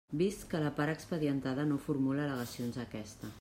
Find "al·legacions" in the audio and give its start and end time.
2.25-2.81